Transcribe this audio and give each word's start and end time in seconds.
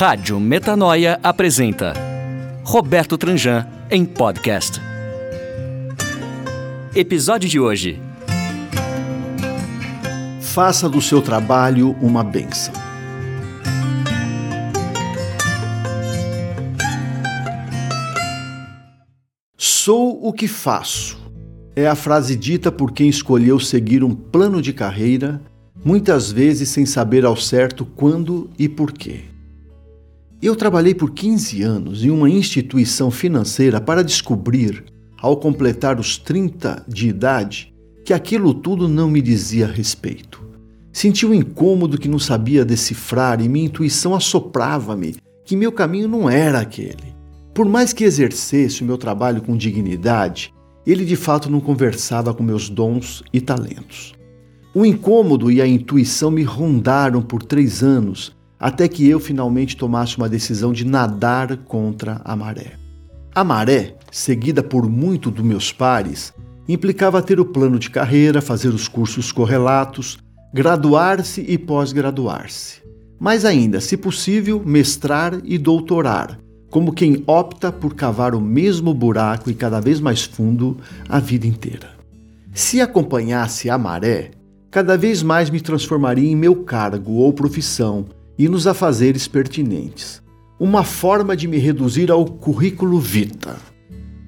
Rádio 0.00 0.40
Metanoia 0.40 1.20
apresenta 1.22 1.92
Roberto 2.64 3.18
Tranjan 3.18 3.66
em 3.90 4.06
podcast. 4.06 4.80
Episódio 6.94 7.46
de 7.46 7.60
hoje. 7.60 8.00
Faça 10.40 10.88
do 10.88 11.02
seu 11.02 11.20
trabalho 11.20 11.94
uma 12.00 12.24
benção. 12.24 12.72
Sou 19.58 20.26
o 20.26 20.32
que 20.32 20.48
faço. 20.48 21.20
É 21.76 21.86
a 21.86 21.94
frase 21.94 22.36
dita 22.36 22.72
por 22.72 22.92
quem 22.92 23.10
escolheu 23.10 23.60
seguir 23.60 24.02
um 24.02 24.14
plano 24.14 24.62
de 24.62 24.72
carreira, 24.72 25.42
muitas 25.84 26.32
vezes 26.32 26.70
sem 26.70 26.86
saber 26.86 27.26
ao 27.26 27.36
certo 27.36 27.84
quando 27.84 28.48
e 28.58 28.66
por 28.66 28.92
quê. 28.92 29.24
Eu 30.42 30.56
trabalhei 30.56 30.94
por 30.94 31.10
15 31.10 31.62
anos 31.62 32.02
em 32.02 32.08
uma 32.08 32.30
instituição 32.30 33.10
financeira 33.10 33.78
para 33.78 34.02
descobrir, 34.02 34.82
ao 35.20 35.36
completar 35.36 36.00
os 36.00 36.16
30 36.16 36.86
de 36.88 37.08
idade, 37.08 37.74
que 38.02 38.14
aquilo 38.14 38.54
tudo 38.54 38.88
não 38.88 39.10
me 39.10 39.20
dizia 39.20 39.66
respeito. 39.66 40.42
Senti 40.90 41.26
um 41.26 41.34
incômodo 41.34 41.98
que 41.98 42.08
não 42.08 42.18
sabia 42.18 42.64
decifrar 42.64 43.42
e 43.42 43.50
minha 43.50 43.66
intuição 43.66 44.14
assoprava-me 44.14 45.16
que 45.44 45.54
meu 45.54 45.70
caminho 45.70 46.08
não 46.08 46.30
era 46.30 46.60
aquele. 46.60 47.14
Por 47.52 47.68
mais 47.68 47.92
que 47.92 48.04
exercesse 48.04 48.82
o 48.82 48.86
meu 48.86 48.96
trabalho 48.96 49.42
com 49.42 49.54
dignidade, 49.54 50.54
ele 50.86 51.04
de 51.04 51.16
fato 51.16 51.50
não 51.50 51.60
conversava 51.60 52.32
com 52.32 52.42
meus 52.42 52.70
dons 52.70 53.22
e 53.30 53.42
talentos. 53.42 54.14
O 54.74 54.86
incômodo 54.86 55.50
e 55.50 55.60
a 55.60 55.66
intuição 55.66 56.30
me 56.30 56.44
rondaram 56.44 57.20
por 57.20 57.42
três 57.42 57.82
anos 57.82 58.34
até 58.60 58.86
que 58.86 59.08
eu 59.08 59.18
finalmente 59.18 59.74
tomasse 59.74 60.18
uma 60.18 60.28
decisão 60.28 60.70
de 60.70 60.84
nadar 60.84 61.56
contra 61.56 62.20
a 62.22 62.36
maré. 62.36 62.74
A 63.34 63.42
maré, 63.42 63.96
seguida 64.12 64.62
por 64.62 64.86
muito 64.86 65.30
dos 65.30 65.44
meus 65.44 65.72
pares, 65.72 66.34
implicava 66.68 67.22
ter 67.22 67.40
o 67.40 67.44
plano 67.44 67.78
de 67.78 67.88
carreira, 67.88 68.42
fazer 68.42 68.68
os 68.68 68.86
cursos 68.86 69.32
correlatos, 69.32 70.18
graduar-se 70.52 71.44
e 71.48 71.56
pós-graduar-se. 71.56 72.82
Mais 73.18 73.44
ainda, 73.44 73.80
se 73.80 73.96
possível, 73.96 74.62
mestrar 74.64 75.40
e 75.44 75.56
doutorar, 75.56 76.38
como 76.68 76.92
quem 76.92 77.22
opta 77.26 77.72
por 77.72 77.94
cavar 77.94 78.34
o 78.34 78.40
mesmo 78.40 78.92
buraco 78.92 79.50
e 79.50 79.54
cada 79.54 79.80
vez 79.80 80.00
mais 80.00 80.24
fundo 80.24 80.76
a 81.08 81.18
vida 81.18 81.46
inteira. 81.46 81.90
Se 82.52 82.80
acompanhasse 82.80 83.70
a 83.70 83.78
maré, 83.78 84.32
cada 84.70 84.96
vez 84.98 85.22
mais 85.22 85.50
me 85.50 85.60
transformaria 85.60 86.30
em 86.30 86.36
meu 86.36 86.64
cargo 86.64 87.12
ou 87.14 87.32
profissão 87.32 88.06
e 88.40 88.48
nos 88.48 88.66
afazeres 88.66 89.28
pertinentes. 89.28 90.22
Uma 90.58 90.82
forma 90.82 91.36
de 91.36 91.46
me 91.46 91.58
reduzir 91.58 92.10
ao 92.10 92.24
currículo 92.24 92.98
vita. 92.98 93.58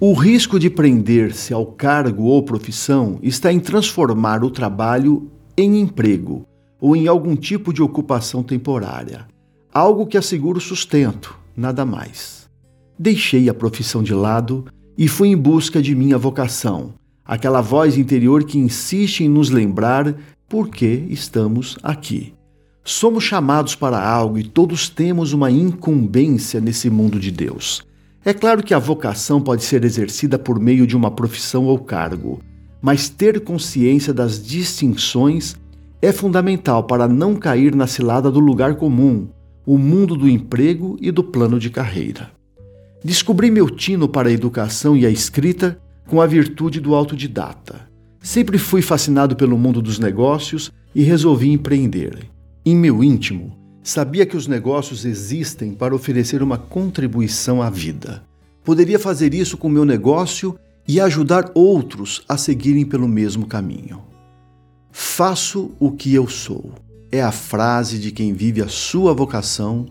O 0.00 0.14
risco 0.14 0.58
de 0.58 0.68
prender-se 0.68 1.54
ao 1.54 1.64
cargo 1.64 2.24
ou 2.24 2.42
profissão 2.42 3.20
está 3.22 3.52
em 3.52 3.60
transformar 3.60 4.42
o 4.42 4.50
trabalho 4.50 5.30
em 5.56 5.78
emprego 5.78 6.44
ou 6.80 6.96
em 6.96 7.06
algum 7.06 7.36
tipo 7.36 7.72
de 7.72 7.84
ocupação 7.84 8.42
temporária, 8.42 9.28
algo 9.72 10.04
que 10.04 10.18
assegura 10.18 10.58
o 10.58 10.60
sustento, 10.60 11.38
nada 11.56 11.84
mais. 11.84 12.50
Deixei 12.98 13.48
a 13.48 13.54
profissão 13.54 14.02
de 14.02 14.12
lado 14.12 14.64
e 14.98 15.06
fui 15.06 15.28
em 15.28 15.36
busca 15.36 15.80
de 15.80 15.94
minha 15.94 16.18
vocação, 16.18 16.94
aquela 17.24 17.60
voz 17.60 17.96
interior 17.96 18.42
que 18.42 18.58
insiste 18.58 19.20
em 19.20 19.28
nos 19.28 19.50
lembrar 19.50 20.16
por 20.48 20.68
que 20.68 21.06
estamos 21.08 21.78
aqui. 21.80 22.34
Somos 22.84 23.24
chamados 23.24 23.74
para 23.74 24.02
algo 24.02 24.38
e 24.38 24.42
todos 24.42 24.88
temos 24.88 25.32
uma 25.32 25.50
incumbência 25.50 26.60
nesse 26.60 26.88
mundo 26.88 27.20
de 27.20 27.30
Deus. 27.30 27.82
É 28.24 28.32
claro 28.32 28.62
que 28.62 28.74
a 28.74 28.78
vocação 28.78 29.40
pode 29.40 29.64
ser 29.64 29.84
exercida 29.84 30.38
por 30.38 30.58
meio 30.58 30.86
de 30.86 30.96
uma 30.96 31.10
profissão 31.10 31.64
ou 31.64 31.78
cargo, 31.78 32.40
mas 32.80 33.08
ter 33.08 33.40
consciência 33.40 34.12
das 34.12 34.42
distinções 34.44 35.56
é 36.02 36.12
fundamental 36.12 36.84
para 36.84 37.06
não 37.06 37.36
cair 37.36 37.74
na 37.74 37.86
cilada 37.86 38.30
do 38.30 38.40
lugar 38.40 38.76
comum, 38.76 39.28
o 39.66 39.76
mundo 39.76 40.16
do 40.16 40.28
emprego 40.28 40.96
e 41.00 41.10
do 41.10 41.22
plano 41.22 41.58
de 41.58 41.68
carreira. 41.68 42.30
Descobri 43.04 43.50
meu 43.50 43.68
tino 43.68 44.08
para 44.08 44.28
a 44.28 44.32
educação 44.32 44.96
e 44.96 45.06
a 45.06 45.10
escrita 45.10 45.78
com 46.06 46.20
a 46.20 46.26
virtude 46.26 46.80
do 46.80 46.94
autodidata. 46.94 47.88
Sempre 48.22 48.58
fui 48.58 48.82
fascinado 48.82 49.36
pelo 49.36 49.56
mundo 49.56 49.80
dos 49.80 49.98
negócios 49.98 50.70
e 50.94 51.02
resolvi 51.02 51.50
empreender. 51.50 52.30
Em 52.70 52.76
meu 52.76 53.02
íntimo, 53.02 53.50
sabia 53.82 54.24
que 54.24 54.36
os 54.36 54.46
negócios 54.46 55.04
existem 55.04 55.72
para 55.72 55.92
oferecer 55.92 56.40
uma 56.40 56.56
contribuição 56.56 57.60
à 57.60 57.68
vida. 57.68 58.22
Poderia 58.62 58.96
fazer 58.96 59.34
isso 59.34 59.58
com 59.58 59.68
meu 59.68 59.84
negócio 59.84 60.56
e 60.86 61.00
ajudar 61.00 61.50
outros 61.52 62.22
a 62.28 62.36
seguirem 62.36 62.84
pelo 62.84 63.08
mesmo 63.08 63.44
caminho. 63.44 64.04
Faço 64.92 65.72
o 65.80 65.90
que 65.90 66.14
eu 66.14 66.28
sou. 66.28 66.72
É 67.10 67.20
a 67.20 67.32
frase 67.32 67.98
de 67.98 68.12
quem 68.12 68.32
vive 68.32 68.62
a 68.62 68.68
sua 68.68 69.12
vocação 69.12 69.86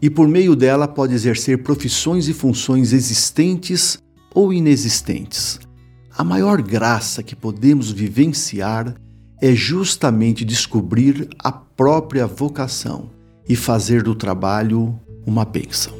e, 0.00 0.08
por 0.08 0.28
meio 0.28 0.54
dela, 0.54 0.86
pode 0.86 1.14
exercer 1.14 1.64
profissões 1.64 2.28
e 2.28 2.32
funções 2.32 2.92
existentes 2.92 3.98
ou 4.32 4.52
inexistentes. 4.52 5.58
A 6.16 6.22
maior 6.22 6.62
graça 6.62 7.20
que 7.20 7.34
podemos 7.34 7.90
vivenciar 7.90 8.94
é 9.42 9.56
justamente 9.56 10.44
descobrir 10.44 11.28
a 11.36 11.50
própria 11.50 12.28
vocação 12.28 13.10
e 13.48 13.56
fazer 13.56 14.00
do 14.00 14.14
trabalho 14.14 14.96
uma 15.26 15.44
bênção. 15.44 15.92